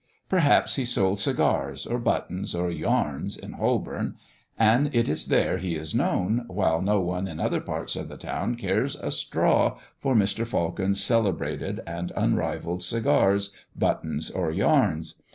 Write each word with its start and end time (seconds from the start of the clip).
Perhaps 0.29 0.77
he 0.77 0.83
sold 0.83 1.19
cigars, 1.19 1.85
or 1.85 1.99
buttons, 1.99 2.55
or 2.55 2.71
yarns, 2.71 3.37
in 3.37 3.51
Holborn; 3.51 4.15
and 4.57 4.89
it 4.95 5.07
is 5.07 5.27
there 5.27 5.59
he 5.59 5.75
is 5.75 5.93
known, 5.93 6.43
while 6.47 6.81
no 6.81 6.99
one 7.01 7.27
in 7.27 7.39
other 7.39 7.61
parts 7.61 7.95
of 7.95 8.09
the 8.09 8.17
town 8.17 8.55
cares 8.55 8.95
a 8.95 9.11
straw 9.11 9.77
for 9.99 10.15
Mr. 10.15 10.47
Falcon's 10.47 11.03
celebrated 11.03 11.81
and 11.85 12.11
unrivalled 12.15 12.81
cigars, 12.81 13.53
buttons, 13.75 14.31
or 14.31 14.49
yarns. 14.51 15.21